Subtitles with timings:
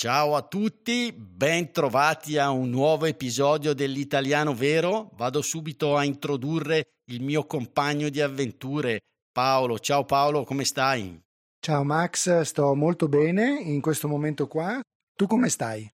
[0.00, 5.10] Ciao a tutti, ben trovati a un nuovo episodio dell'Italiano Vero.
[5.12, 9.00] Vado subito a introdurre il mio compagno di avventure,
[9.30, 9.78] Paolo.
[9.78, 11.20] Ciao Paolo, come stai?
[11.62, 14.80] Ciao Max, sto molto bene in questo momento qua.
[15.14, 15.86] Tu come stai?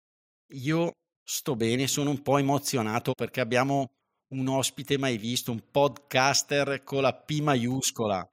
[0.53, 3.87] Io sto bene, sono un po' emozionato perché abbiamo
[4.33, 8.25] un ospite mai visto, un podcaster con la P maiuscola.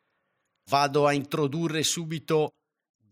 [0.70, 2.50] Vado a introdurre subito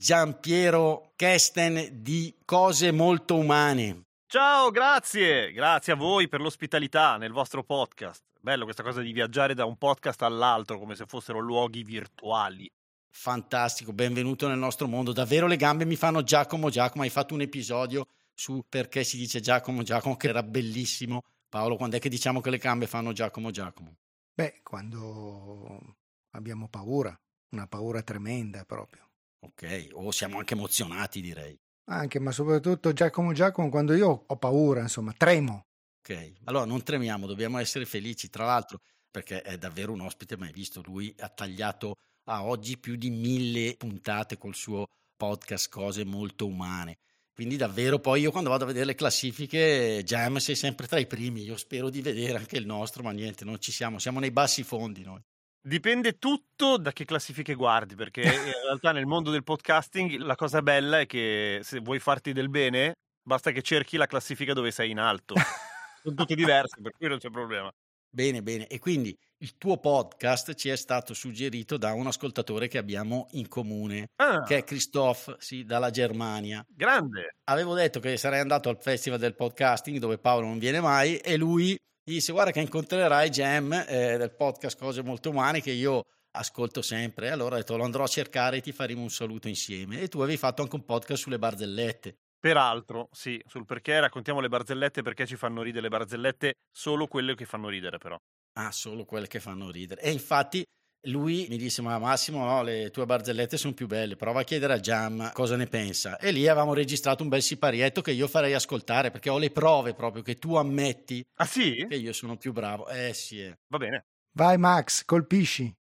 [0.02, 4.06] Giampiero Kesten di Cose Molto Umane.
[4.26, 8.24] Ciao, grazie, grazie a voi per l'ospitalità nel vostro podcast.
[8.40, 12.68] Bello questa cosa di viaggiare da un podcast all'altro come se fossero luoghi virtuali.
[13.10, 15.12] Fantastico, benvenuto nel nostro mondo.
[15.12, 17.04] Davvero le gambe mi fanno Giacomo Giacomo.
[17.04, 21.22] Hai fatto un episodio su perché si dice Giacomo Giacomo che era bellissimo.
[21.48, 23.98] Paolo, quando è che diciamo che le gambe fanno Giacomo Giacomo?
[24.34, 25.78] Beh, quando
[26.30, 27.16] abbiamo paura,
[27.50, 29.10] una paura tremenda proprio.
[29.44, 31.58] Ok, o siamo anche emozionati direi.
[31.86, 35.66] Anche, ma soprattutto Giacomo Giacomo quando io ho paura, insomma, tremo.
[35.98, 38.30] Ok, allora non tremiamo, dobbiamo essere felici.
[38.30, 42.94] Tra l'altro, perché è davvero un ospite mai visto, lui ha tagliato a oggi più
[42.96, 46.98] di mille puntate col suo podcast Cose molto umane.
[47.34, 51.06] Quindi davvero poi io quando vado a vedere le classifiche, Jam sei sempre tra i
[51.06, 54.30] primi, io spero di vedere anche il nostro, ma niente, non ci siamo, siamo nei
[54.30, 55.20] bassi fondi noi.
[55.64, 58.22] Dipende tutto da che classifiche guardi, perché
[58.56, 62.48] in realtà nel mondo del podcasting la cosa bella è che se vuoi farti del
[62.48, 65.36] bene, basta che cerchi la classifica dove sei in alto.
[66.02, 67.70] Sono tutte diverse, per cui non c'è problema.
[68.10, 68.66] Bene, bene.
[68.66, 73.46] E quindi il tuo podcast ci è stato suggerito da un ascoltatore che abbiamo in
[73.46, 76.64] comune, Ah, che è Christophe, sì, dalla Germania.
[76.68, 77.36] grande.
[77.44, 81.36] Avevo detto che sarei andato al festival del podcasting dove Paolo non viene mai e
[81.36, 86.02] lui disse guarda che incontrerai Jam eh, del podcast Cose Molto Umane che io
[86.32, 87.30] ascolto sempre.
[87.30, 90.00] Allora ho detto lo andrò a cercare e ti faremo un saluto insieme.
[90.00, 92.16] E tu avevi fatto anche un podcast sulle barzellette.
[92.38, 97.36] Peraltro, sì, sul perché raccontiamo le barzellette, perché ci fanno ridere le barzellette, solo quelle
[97.36, 98.16] che fanno ridere però.
[98.54, 100.00] Ah, solo quelle che fanno ridere.
[100.02, 100.64] E infatti
[101.06, 104.16] lui mi disse: Ma Massimo, no, le tue barzellette sono più belle.
[104.16, 106.16] Prova a chiedere a Jam cosa ne pensa.
[106.18, 109.94] E lì avevamo registrato un bel siparietto che io farei ascoltare perché ho le prove
[109.94, 111.86] proprio che tu ammetti Ah sì?
[111.88, 112.88] che io sono più bravo.
[112.88, 113.42] Eh sì.
[113.42, 113.58] eh.
[113.68, 114.06] Va bene.
[114.36, 115.74] Vai Max, colpisci.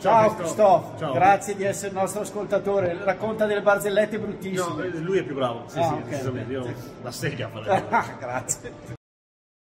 [0.00, 3.02] Ciao Christophe, grazie di essere il nostro ascoltatore.
[3.02, 4.88] Racconta delle barzellette bruttissime.
[5.00, 6.04] lui è più bravo, sì, Ah, sì, ok.
[6.08, 6.52] decisamente.
[6.52, 7.82] Io la sega farei.
[7.90, 8.72] Ah, grazie.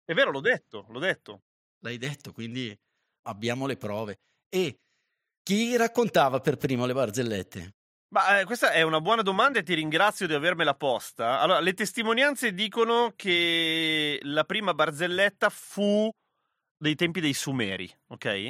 [0.05, 1.43] È vero, l'ho detto, l'ho detto.
[1.81, 2.77] L'hai detto, quindi
[3.27, 4.21] abbiamo le prove.
[4.53, 4.81] E
[5.43, 7.75] chi raccontava per primo le barzellette?
[8.12, 11.38] Ma eh, questa è una buona domanda e ti ringrazio di avermela posta.
[11.38, 16.10] Allora, le testimonianze dicono che la prima barzelletta fu
[16.77, 18.49] dei tempi dei Sumeri, ok?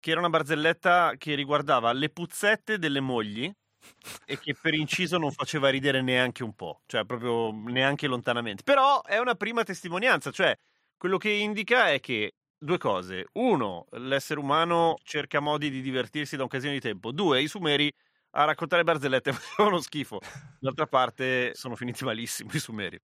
[0.00, 3.52] Che era una barzelletta che riguardava le puzzette delle mogli
[4.24, 8.62] e che per inciso non faceva ridere neanche un po', cioè proprio neanche lontanamente.
[8.62, 10.56] Però è una prima testimonianza, cioè
[10.96, 12.32] quello che indica è che
[12.64, 13.26] due cose.
[13.32, 17.12] Uno, l'essere umano cerca modi di divertirsi da un casino di tempo.
[17.12, 17.92] Due, i Sumeri
[18.36, 20.20] a raccontare barzellette facevano schifo.
[20.58, 23.00] D'altra parte sono finiti malissimo i Sumeri.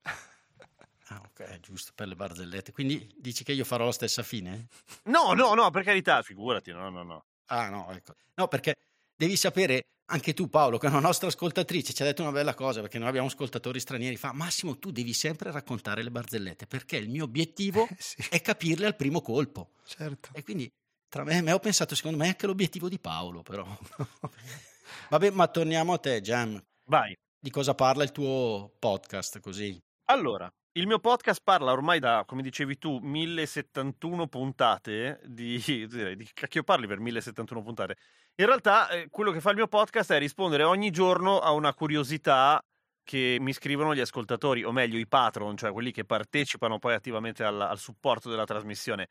[1.09, 2.73] Ah, ok, giusto per le barzellette.
[2.73, 4.69] Quindi dici che io farò la stessa fine?
[5.05, 7.25] No, no, no, per carità, figurati, no, no, no.
[7.47, 8.15] Ah, no, ecco.
[8.35, 8.77] No, perché
[9.17, 12.81] devi sapere anche tu, Paolo, che una nostra ascoltatrice ci ha detto una bella cosa,
[12.81, 17.09] perché noi abbiamo ascoltatori stranieri, fa Massimo, tu devi sempre raccontare le barzellette, perché il
[17.09, 19.71] mio obiettivo Eh, sì, è capirle al primo colpo.
[19.85, 20.31] certo.
[20.33, 20.71] E quindi
[21.09, 23.67] tra me e me ho pensato, secondo me, è anche l'obiettivo di Paolo, però.
[25.11, 26.61] Vabbè, ma torniamo a te, Jam.
[26.85, 27.17] Vai.
[27.39, 29.79] Di cosa parla il tuo podcast, così?
[30.05, 35.57] Allora, il mio podcast parla ormai da, come dicevi tu, 1071 puntate di...
[35.57, 37.97] di che cacchio parli per 1071 puntate?
[38.41, 41.75] In realtà eh, quello che fa il mio podcast è rispondere ogni giorno a una
[41.75, 42.59] curiosità
[43.03, 47.45] che mi scrivono gli ascoltatori, o meglio i patron, cioè quelli che partecipano poi attivamente
[47.45, 49.11] al, al supporto della trasmissione.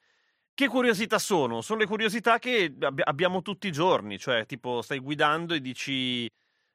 [0.52, 1.62] Che curiosità sono?
[1.62, 6.28] Sono le curiosità che abbi- abbiamo tutti i giorni, cioè tipo stai guidando e dici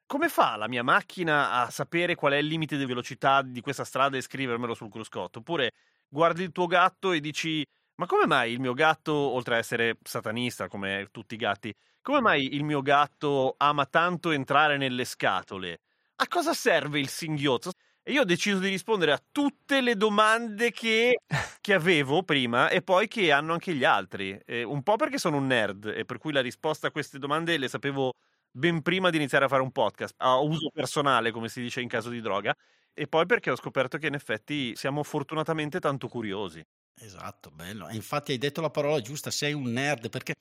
[0.06, 3.84] come fa la mia macchina a sapere qual è il limite di velocità di questa
[3.84, 5.40] strada e scrivermelo sul cruscotto?
[5.40, 5.72] Oppure
[6.08, 7.66] guardi il tuo gatto e dici
[7.96, 12.20] ma come mai il mio gatto, oltre a essere satanista come tutti i gatti, come
[12.20, 15.81] mai il mio gatto ama tanto entrare nelle scatole?
[16.17, 17.73] A cosa serve il singhiozzo?
[18.02, 21.20] E io ho deciso di rispondere a tutte le domande che,
[21.61, 24.38] che avevo prima e poi che hanno anche gli altri.
[24.44, 27.56] Eh, un po' perché sono un nerd e per cui la risposta a queste domande
[27.56, 28.12] le sapevo
[28.50, 31.88] ben prima di iniziare a fare un podcast, a uso personale, come si dice in
[31.88, 32.55] caso di droga,
[32.93, 36.62] e poi perché ho scoperto che in effetti siamo fortunatamente tanto curiosi.
[36.96, 37.88] Esatto, bello.
[37.88, 40.35] E infatti hai detto la parola giusta, sei un nerd, perché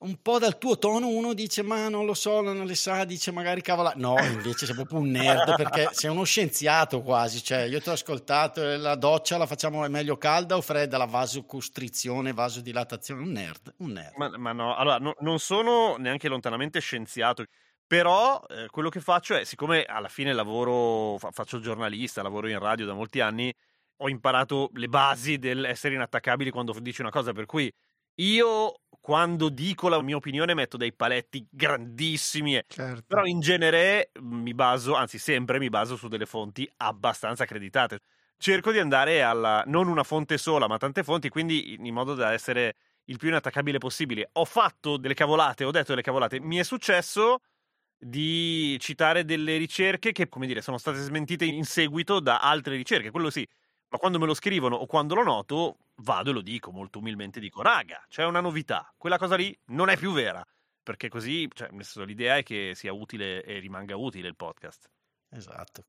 [0.00, 3.32] un po' dal tuo tono uno dice ma non lo so, non le sa, dice
[3.32, 3.92] magari cavola.
[3.96, 7.92] No, invece sei proprio un nerd perché sei uno scienziato quasi, cioè io ti ho
[7.92, 13.90] ascoltato, la doccia la facciamo meglio calda o fredda, la vasocostrizione, vasodilatazione, un nerd, un
[13.90, 14.14] nerd.
[14.16, 17.44] Ma, ma no, allora no, non sono neanche lontanamente scienziato.
[17.84, 22.58] Però eh, quello che faccio è, siccome alla fine lavoro, fa, faccio giornalista, lavoro in
[22.58, 23.52] radio da molti anni,
[23.98, 27.72] ho imparato le basi dell'essere inattaccabili quando dici una cosa, per cui
[28.16, 33.02] io quando dico la mia opinione metto dei paletti grandissimi, Certo.
[33.06, 38.00] però in genere mi baso, anzi sempre mi baso su delle fonti abbastanza accreditate.
[38.36, 42.32] Cerco di andare alla non una fonte sola, ma tante fonti, quindi in modo da
[42.32, 44.28] essere il più inattaccabile possibile.
[44.34, 46.38] Ho fatto delle cavolate, ho detto delle cavolate.
[46.40, 47.38] Mi è successo
[47.96, 53.10] di citare delle ricerche che, come dire, sono state smentite in seguito da altre ricerche,
[53.10, 53.46] quello sì.
[53.90, 57.40] Ma quando me lo scrivono o quando lo noto, vado e lo dico molto umilmente,
[57.40, 60.46] dico, raga, c'è una novità, quella cosa lì non è più vera,
[60.82, 64.90] perché così, cioè, nel senso, l'idea è che sia utile e rimanga utile il podcast.
[65.30, 65.84] Esatto.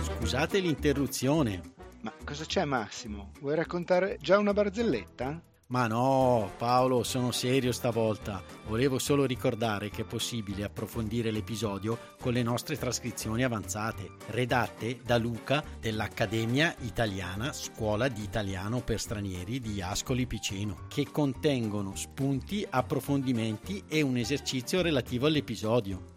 [0.00, 3.32] Scusate l'interruzione, Ma cosa c'è Massimo?
[3.40, 5.42] Vuoi raccontare già una barzelletta?
[5.70, 8.42] Ma no, Paolo, sono serio stavolta.
[8.66, 15.18] Volevo solo ricordare che è possibile approfondire l'episodio con le nostre trascrizioni avanzate, redatte da
[15.18, 23.84] Luca dell'Accademia Italiana Scuola di Italiano per Stranieri di Ascoli Piceno, che contengono spunti, approfondimenti
[23.88, 26.16] e un esercizio relativo all'episodio.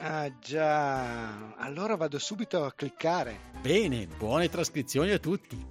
[0.00, 3.50] Ah già, allora vado subito a cliccare.
[3.60, 5.66] Bene, buone trascrizioni a tutti.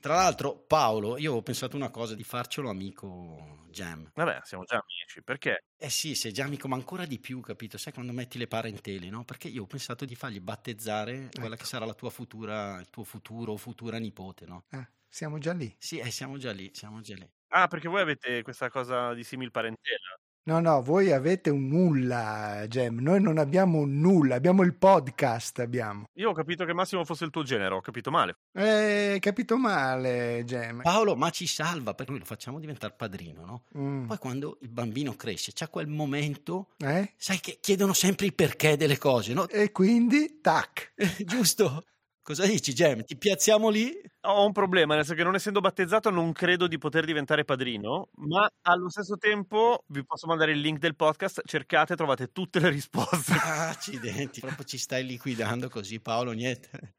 [0.00, 4.10] Tra l'altro, Paolo, io ho pensato una cosa di farcelo amico Jam.
[4.14, 5.64] Vabbè, siamo già amici, perché?
[5.78, 7.78] Eh sì, sei già amico, ma ancora di più, capito?
[7.78, 9.24] Sai quando metti le parentele, no?
[9.24, 11.56] Perché io ho pensato di fargli battezzare quella Ecco.
[11.56, 14.64] che sarà la tua futura, il tuo futuro o futura nipote, no?
[14.70, 15.74] Ah, siamo già lì.
[15.78, 17.28] Sì, eh, siamo già lì, siamo già lì.
[17.56, 20.18] Ah, perché voi avete questa cosa di simil parentela.
[20.46, 22.98] No, no, voi avete un nulla, Gem.
[22.98, 26.04] Noi non abbiamo un nulla, abbiamo il podcast, abbiamo.
[26.14, 28.38] Io ho capito che Massimo fosse il tuo genere, ho capito male.
[28.52, 30.82] Eh, capito male, Gem.
[30.82, 33.62] Paolo, ma ci salva, perché noi lo facciamo diventare padrino, no?
[33.78, 34.06] Mm.
[34.06, 37.14] Poi quando il bambino cresce, c'è quel momento, Eh?
[37.16, 39.48] sai che chiedono sempre il perché delle cose, no?
[39.48, 40.92] E quindi, tac.
[41.24, 41.84] Giusto?
[42.24, 43.04] Cosa dici, Gem?
[43.04, 43.92] Ti piazziamo lì?
[44.22, 48.08] Ho un problema, nel senso che non essendo battezzato non credo di poter diventare padrino,
[48.14, 52.70] ma allo stesso tempo vi posso mandare il link del podcast, cercate, trovate tutte le
[52.70, 53.34] risposte.
[53.34, 56.94] Ah, accidenti, proprio ci stai liquidando così, Paolo, niente.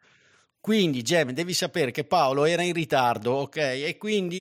[0.59, 3.57] Quindi, Gem, devi sapere che Paolo era in ritardo, ok?
[3.57, 4.37] E quindi,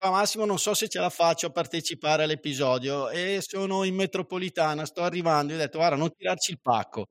[0.00, 4.84] a Massimo, non so se ce la faccio a partecipare all'episodio e sono in metropolitana,
[4.86, 7.06] sto arrivando, gli ho detto, guarda, non tirarci il pacco.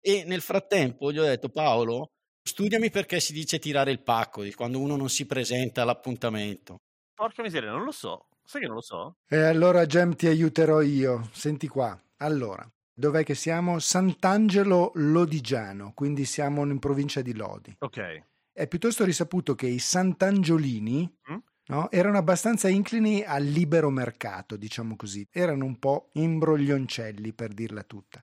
[0.00, 2.11] E nel frattempo gli ho detto, Paolo,
[2.42, 6.76] studiami perché si dice tirare il pacco, di quando uno non si presenta all'appuntamento.
[7.14, 8.26] Porca miseria, non lo so.
[8.44, 9.16] Sai che non lo so?
[9.28, 11.28] E allora, Gem, ti aiuterò io.
[11.32, 11.98] Senti qua.
[12.18, 13.78] Allora, dov'è che siamo?
[13.78, 17.74] Sant'Angelo Lodigiano, quindi siamo in provincia di Lodi.
[17.78, 18.24] Ok.
[18.52, 21.36] È piuttosto risaputo che i Sant'Angiolini Mm?
[21.68, 25.26] no, erano abbastanza inclini al libero mercato, diciamo così.
[25.30, 28.22] Erano un po' imbroglioncelli, per dirla tutta.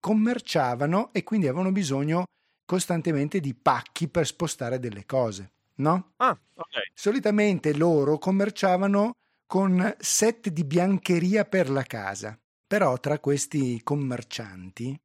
[0.00, 2.24] Commerciavano e quindi avevano bisogno
[2.64, 6.12] costantemente di pacchi per spostare delle cose, no?
[6.16, 6.92] Ah, ok.
[6.94, 9.12] Solitamente loro commerciavano
[9.46, 14.98] con set di biancheria per la casa, però tra questi commercianti,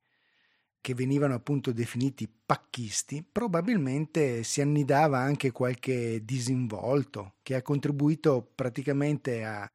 [0.81, 9.43] che venivano appunto definiti pacchisti, probabilmente si annidava anche qualche disinvolto che ha contribuito praticamente
[9.43, 9.67] a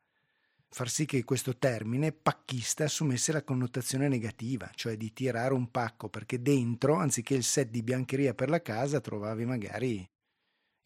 [0.74, 6.08] far sì che questo termine pacchista assumesse la connotazione negativa, cioè di tirare un pacco,
[6.08, 10.04] perché dentro, anziché il set di biancheria per la casa, trovavi magari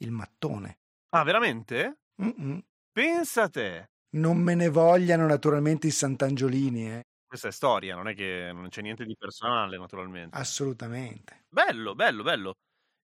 [0.03, 0.81] il mattone.
[1.15, 2.01] Ah, veramente?
[2.23, 2.63] Mm-mm.
[2.93, 3.89] Pensa a te.
[4.11, 7.05] Non me ne vogliano naturalmente i Sant'Angiolini, eh.
[7.27, 10.37] questa è storia, non è che non c'è niente di personale, naturalmente.
[10.37, 11.47] Assolutamente.
[11.49, 12.55] Bello, bello, bello.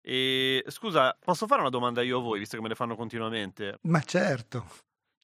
[0.01, 3.79] E scusa, posso fare una domanda io a voi, visto che me le fanno continuamente?
[3.87, 4.67] Ma certo,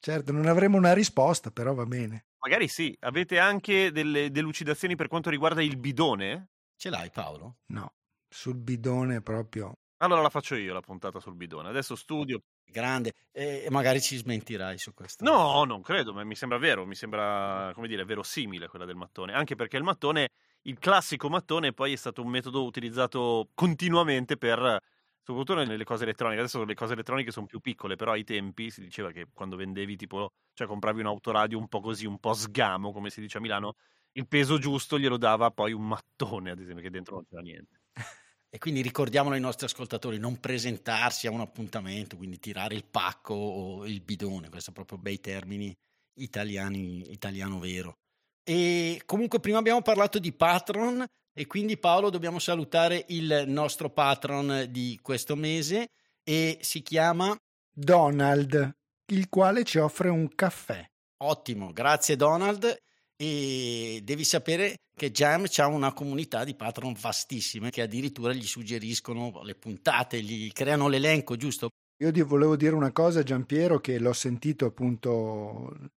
[0.01, 2.25] certo, non avremo una risposta, però va bene.
[2.39, 6.49] Magari sì, avete anche delle delucidazioni per quanto riguarda il bidone?
[6.75, 7.59] Ce l'hai Paolo?
[7.67, 7.93] No,
[8.27, 9.77] sul bidone proprio.
[9.97, 11.69] Allora la faccio io la puntata sul bidone.
[11.69, 12.41] Adesso studio.
[12.71, 15.25] Grande, e magari ci smentirai su questo.
[15.25, 19.33] No, non credo, ma mi sembra vero, mi sembra, come dire, verosimile quella del mattone.
[19.33, 20.29] Anche perché il mattone,
[20.63, 24.81] il classico mattone, poi è stato un metodo utilizzato continuamente per
[25.23, 26.41] soprattutto nelle cose elettroniche.
[26.41, 29.95] Adesso le cose elettroniche sono più piccole, però ai tempi si diceva che quando vendevi
[29.95, 33.41] tipo, cioè compravi un autoradio un po' così, un po' sgamo, come si dice a
[33.41, 33.75] Milano,
[34.13, 37.81] il peso giusto glielo dava poi un mattone, ad esempio, che dentro non c'era niente.
[38.53, 43.33] E quindi ricordiamolo ai nostri ascoltatori, non presentarsi a un appuntamento, quindi tirare il pacco
[43.33, 45.73] o il bidone, questi sono proprio bei termini
[46.15, 47.99] italiani, italiano vero.
[48.43, 54.67] E comunque prima abbiamo parlato di Patron e quindi Paolo dobbiamo salutare il nostro patron
[54.69, 55.89] di questo mese
[56.23, 57.35] e si chiama
[57.73, 58.75] Donald,
[59.07, 60.85] il quale ci offre un caffè.
[61.23, 62.75] Ottimo, grazie Donald
[63.15, 69.41] e devi sapere che Jam ha una comunità di patron vastissime che addirittura gli suggeriscono
[69.43, 71.69] le puntate, gli creano l'elenco, giusto?
[72.01, 75.91] Io ti volevo dire una cosa, Giampiero, che l'ho sentito appunto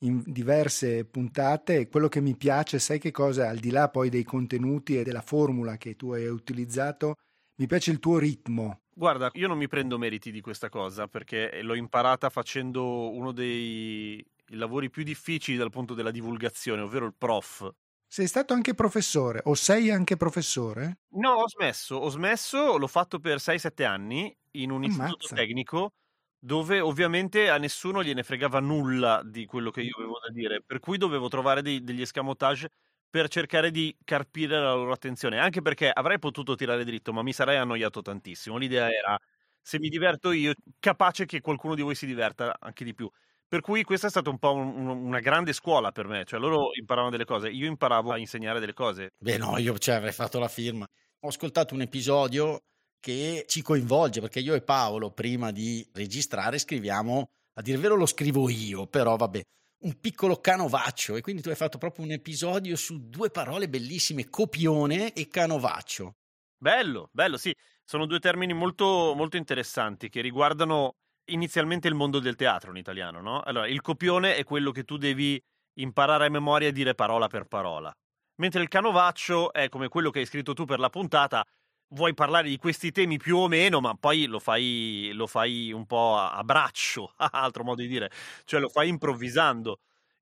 [0.00, 4.24] in diverse puntate quello che mi piace, sai che cosa, al di là poi dei
[4.24, 7.16] contenuti e della formula che tu hai utilizzato,
[7.56, 8.80] mi piace il tuo ritmo.
[8.92, 14.24] Guarda, io non mi prendo meriti di questa cosa perché l'ho imparata facendo uno dei
[14.52, 17.70] lavori più difficili dal punto della divulgazione, ovvero il prof.
[18.06, 20.98] Sei stato anche professore o sei anche professore?
[21.12, 24.84] No, ho smesso, ho smesso, l'ho fatto per 6-7 anni in un Ammazza.
[24.84, 25.94] istituto tecnico
[26.42, 30.78] dove ovviamente a nessuno gliene fregava nulla di quello che io avevo da dire, per
[30.80, 32.68] cui dovevo trovare dei- degli escamotage
[33.10, 37.32] per cercare di carpire la loro attenzione, anche perché avrei potuto tirare dritto, ma mi
[37.32, 38.56] sarei annoiato tantissimo.
[38.56, 39.18] L'idea era,
[39.60, 43.10] se mi diverto io, capace che qualcuno di voi si diverta anche di più.
[43.46, 46.38] Per cui questa è stata un po' un- un- una grande scuola per me, cioè
[46.40, 49.10] loro imparavano delle cose, io imparavo a insegnare delle cose.
[49.18, 50.86] Beh no, io cioè, avrei fatto la firma.
[51.20, 52.62] Ho ascoltato un episodio
[53.00, 57.96] che ci coinvolge perché io e Paolo prima di registrare scriviamo, a dire il vero
[57.96, 59.40] lo scrivo io, però vabbè,
[59.82, 64.28] un piccolo canovaccio e quindi tu hai fatto proprio un episodio su due parole bellissime,
[64.28, 66.14] copione e canovaccio.
[66.58, 67.54] Bello, bello, sì.
[67.84, 70.96] Sono due termini molto, molto interessanti che riguardano
[71.30, 73.40] inizialmente il mondo del teatro in italiano, no?
[73.40, 75.42] Allora, il copione è quello che tu devi
[75.78, 77.92] imparare a memoria e dire parola per parola.
[78.36, 81.44] Mentre il canovaccio è come quello che hai scritto tu per la puntata,
[81.90, 85.86] vuoi parlare di questi temi più o meno, ma poi lo fai, lo fai un
[85.86, 88.10] po' a, a braccio, altro modo di dire,
[88.44, 89.78] cioè lo fai improvvisando.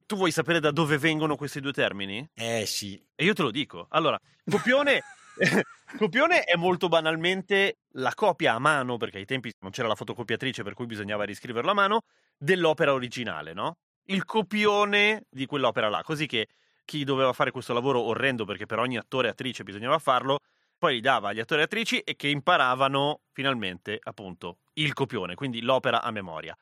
[0.07, 2.27] Tu vuoi sapere da dove vengono questi due termini?
[2.35, 3.87] Eh sì, E io te lo dico.
[3.91, 5.03] Allora, copione,
[5.99, 10.63] copione è molto banalmente la copia a mano, perché ai tempi non c'era la fotocopiatrice
[10.63, 12.01] per cui bisognava riscriverlo a mano,
[12.39, 13.77] dell'opera originale, no?
[14.05, 16.47] Il copione di quell'opera là, così che
[16.87, 20.39] chi doveva fare questo lavoro orrendo, perché per ogni attore e attrice bisognava farlo,
[20.79, 25.61] poi li dava agli attori e attrici e che imparavano finalmente, appunto, il copione, quindi
[25.61, 26.57] l'opera a memoria.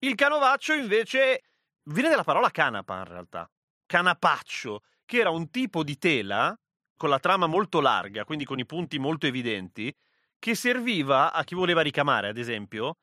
[0.00, 1.42] Il canovaccio invece
[1.84, 3.50] viene dalla parola canapa in realtà,
[3.86, 6.58] canapaccio, che era un tipo di tela
[6.96, 9.94] con la trama molto larga, quindi con i punti molto evidenti,
[10.38, 12.98] che serviva a chi voleva ricamare, ad esempio.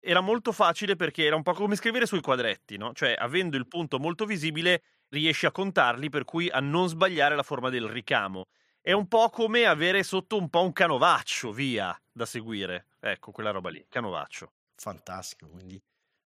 [0.00, 2.92] Era molto facile perché era un po' come scrivere sui quadretti, no?
[2.92, 7.42] Cioè, avendo il punto molto visibile, riesci a contarli, per cui a non sbagliare la
[7.42, 8.46] forma del ricamo.
[8.84, 12.88] È un po' come avere sotto un po' un canovaccio, via, da seguire.
[12.98, 14.54] Ecco, quella roba lì, canovaccio.
[14.74, 15.48] fantastico.
[15.48, 15.80] Quindi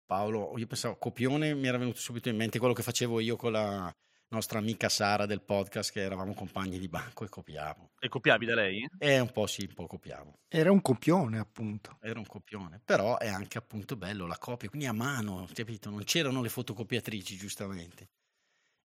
[0.06, 3.54] Paolo, io pensavo copione, mi era venuto subito in mente quello che facevo io con
[3.54, 3.90] la
[4.28, 7.92] nostra amica Sara del podcast, che eravamo compagni di banco e copiavo.
[7.98, 8.86] È copiavi da lei?
[8.98, 10.34] E un po' sì, un po' copiavo.
[10.50, 11.98] Era un copione, appunto.
[12.02, 15.90] Era un copione, però è anche appunto bello la copia, quindi a mano, capito?
[15.90, 18.10] Non c'erano le fotocopiatrici, giustamente.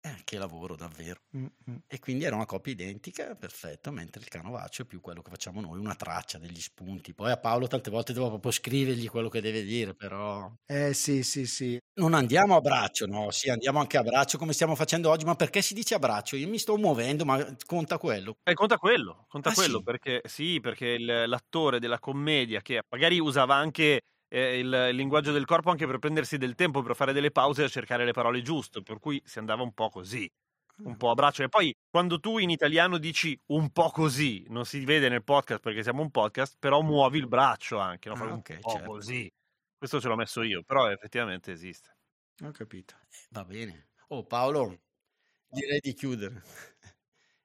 [0.03, 1.22] Eh, che lavoro davvero.
[1.36, 1.82] Mm-mm.
[1.88, 5.60] E quindi era una copia identica, perfetto, mentre il canovaccio è più quello che facciamo
[5.62, 7.13] noi, una traccia degli spunti.
[7.13, 11.22] Poi a Paolo tante volte devo proprio scrivergli quello che deve dire, però Eh sì,
[11.24, 11.79] sì, sì.
[12.00, 15.36] non andiamo a braccio, no, sì, andiamo anche a braccio come stiamo facendo oggi, ma
[15.36, 16.36] perché si dice a braccio?
[16.36, 18.38] Io mi sto muovendo, ma conta quello.
[18.48, 19.82] Eh, conta quello, conta Ah, quello sì?
[19.82, 25.31] perché sì, perché il- l'attore della commedia che magari usava anche eh, il, il linguaggio
[25.31, 28.41] del corpo anche per prendersi del tempo per fare delle pause e cercare le parole
[28.41, 30.31] giuste, per cui si andava un po' così,
[30.83, 31.43] un po' a braccio.
[31.43, 35.62] E poi quando tu in italiano dici un po' così, non si vede nel podcast
[35.62, 38.15] perché siamo un podcast, però muovi il braccio anche, no?
[38.15, 38.89] Ah, Fai un po' certo.
[38.89, 39.29] così.
[39.77, 41.95] Questo ce l'ho messo io, però effettivamente esiste.
[42.43, 42.95] Ho capito.
[43.01, 43.89] Eh, va bene.
[44.09, 44.79] Oh Paolo,
[45.51, 46.41] Direi di chiudere.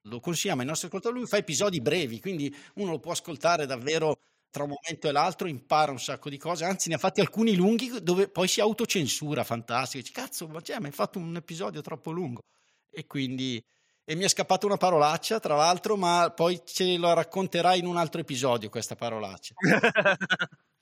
[0.06, 4.18] Lo consigliamo ai nostri ascoltatori, lui fa episodi brevi, quindi uno lo può ascoltare davvero
[4.54, 7.56] tra un momento e l'altro, impara un sacco di cose, anzi ne ha fatti alcuni
[7.56, 11.80] lunghi dove poi si autocensura, fantastico, dice cazzo, ma cioè, mi hai fatto un episodio
[11.80, 12.44] troppo lungo.
[12.88, 13.60] E quindi
[14.04, 17.96] e mi è scappata una parolaccia, tra l'altro, ma poi ce la racconterai in un
[17.96, 19.54] altro episodio questa parolaccia.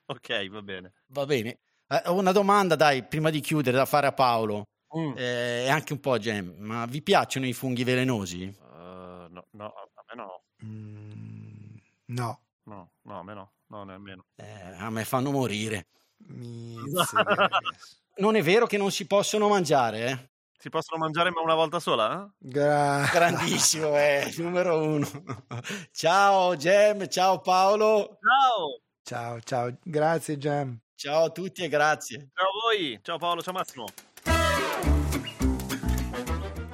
[0.04, 0.92] ok, va bene.
[1.06, 1.60] Va bene.
[1.88, 4.66] Eh, ho una domanda, dai, prima di chiudere, da fare a Paolo.
[4.94, 5.16] Mm.
[5.16, 8.54] Eh, e anche un po' a Gem, ma vi piacciono i funghi velenosi?
[8.60, 10.42] Uh, no, no, a me no.
[10.62, 11.76] Mm,
[12.08, 12.40] no.
[12.64, 14.26] No, no, a me no, no, nemmeno.
[14.36, 15.86] Eh, a me fanno morire.
[18.14, 20.30] Non è vero che non si possono mangiare, eh?
[20.58, 22.22] Si possono mangiare ma una volta sola?
[22.22, 22.46] Eh?
[22.46, 25.08] Gra- Grandissimo, eh, numero uno.
[25.92, 28.18] ciao Gem, ciao Paolo.
[28.20, 28.82] Ciao!
[29.02, 29.78] Ciao, ciao.
[29.82, 30.78] Grazie, Gem.
[30.94, 32.28] Ciao a tutti e grazie.
[32.34, 33.00] Ciao a voi!
[33.02, 33.86] Ciao Paolo, ciao Massimo!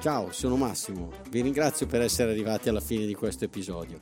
[0.01, 1.13] Ciao, sono Massimo.
[1.29, 4.01] Vi ringrazio per essere arrivati alla fine di questo episodio.